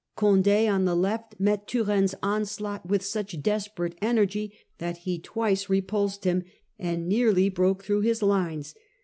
Condd 0.17 0.47
on 0.67 0.85
the 0.85 0.95
left 0.95 1.35
met 1.39 1.67
Turenne's 1.67 2.15
onslaught 2.23 2.87
with 2.87 3.05
such 3.05 3.39
desperate 3.39 3.93
energy 4.01 4.51
that 4.79 4.97
he 5.05 5.19
twice 5.19 5.69
repulsed 5.69 6.23
him, 6.23 6.43
and 6.79 7.07
nearly 7.07 7.49
broke 7.49 7.83
through 7.83 8.01
his 8.01 8.23
lines. 8.23 8.73